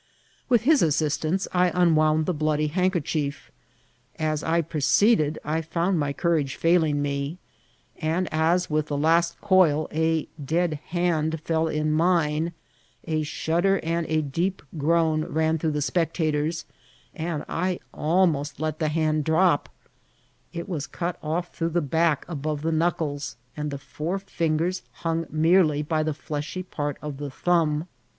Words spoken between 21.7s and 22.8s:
back above the